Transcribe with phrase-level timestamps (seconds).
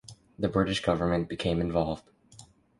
[0.39, 2.09] The British government became involved.